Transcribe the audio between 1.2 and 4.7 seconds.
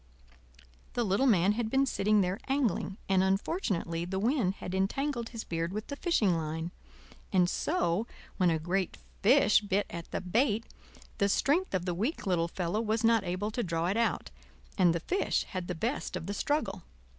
man had been sitting there angling, and unfortunately the wind